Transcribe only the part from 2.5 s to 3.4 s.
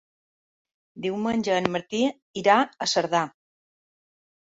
a Cerdà.